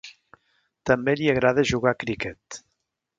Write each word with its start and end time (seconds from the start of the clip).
També 0.89 1.15
li 1.19 1.29
agrada 1.33 1.65
jugar 1.73 1.93
a 1.93 1.99
criquet 2.05 2.59